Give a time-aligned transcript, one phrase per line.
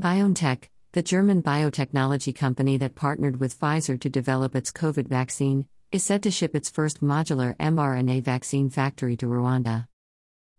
[0.00, 6.02] BioNTech, the German biotechnology company that partnered with Pfizer to develop its COVID vaccine, is
[6.02, 9.86] set to ship its first modular mRNA vaccine factory to Rwanda.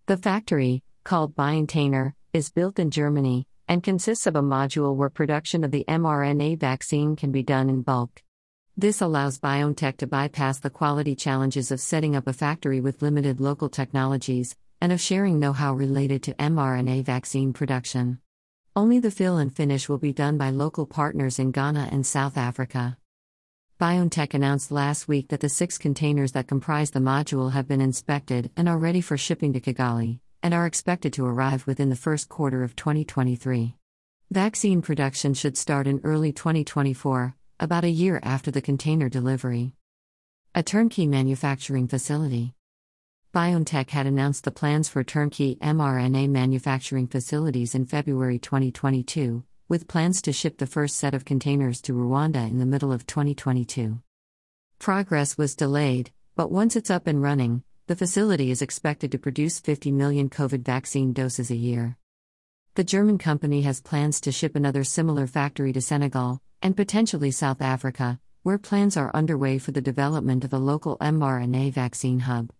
[0.05, 5.63] The factory, called BioNTainer, is built in Germany and consists of a module where production
[5.63, 8.21] of the mRNA vaccine can be done in bulk.
[8.77, 13.41] This allows BioNTech to bypass the quality challenges of setting up a factory with limited
[13.41, 18.19] local technologies and of sharing know how related to mRNA vaccine production.
[18.75, 22.37] Only the fill and finish will be done by local partners in Ghana and South
[22.37, 22.97] Africa.
[23.79, 28.49] BioNTech announced last week that the six containers that comprise the module have been inspected
[28.57, 32.29] and are ready for shipping to Kigali, and are expected to arrive within the first
[32.29, 33.75] quarter of 2023.
[34.31, 39.73] Vaccine production should start in early 2024, about a year after the container delivery.
[40.55, 42.55] A turnkey manufacturing facility.
[43.33, 50.21] BioNTech had announced the plans for turnkey mRNA manufacturing facilities in February 2022, with plans
[50.21, 53.99] to ship the first set of containers to Rwanda in the middle of 2022.
[54.77, 59.59] Progress was delayed, but once it's up and running, the facility is expected to produce
[59.59, 61.97] 50 million COVID vaccine doses a year.
[62.75, 67.63] The German company has plans to ship another similar factory to Senegal, and potentially South
[67.63, 72.53] Africa, where plans are underway for the development of a local mRNA vaccine hub.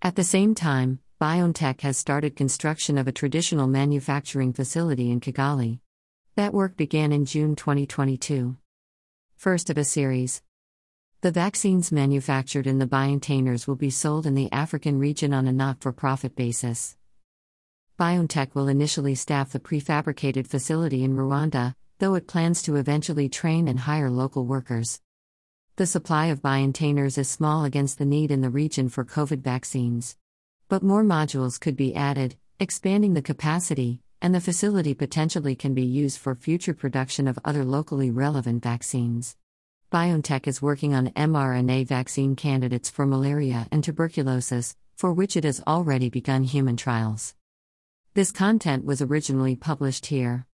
[0.00, 5.80] At the same time, BioNTech has started construction of a traditional manufacturing facility in Kigali.
[6.36, 8.56] That work began in June 2022.
[9.36, 10.40] First of a series.
[11.22, 15.52] The vaccines manufactured in the BioNTainers will be sold in the African region on a
[15.52, 16.96] not for profit basis.
[17.98, 23.66] BioNTech will initially staff the prefabricated facility in Rwanda, though it plans to eventually train
[23.66, 25.00] and hire local workers.
[25.78, 30.16] The supply of BioNTainers is small against the need in the region for COVID vaccines.
[30.68, 35.84] But more modules could be added, expanding the capacity, and the facility potentially can be
[35.84, 39.36] used for future production of other locally relevant vaccines.
[39.92, 45.62] BioNTech is working on mRNA vaccine candidates for malaria and tuberculosis, for which it has
[45.64, 47.36] already begun human trials.
[48.14, 50.44] This content was originally published here.